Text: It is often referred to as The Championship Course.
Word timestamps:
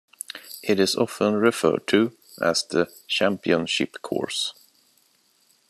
It 0.63 0.79
is 0.79 0.95
often 0.95 1.35
referred 1.35 1.85
to 1.89 2.17
as 2.41 2.63
The 2.65 2.91
Championship 3.07 4.01
Course. 4.01 4.55